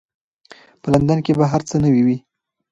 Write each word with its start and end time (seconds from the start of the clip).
په 0.81 0.87
لندن 0.93 1.19
کې 1.25 1.33
به 1.37 1.45
هر 1.51 1.61
څه 1.69 1.75
نوي 1.85 2.01
وي. 2.07 2.17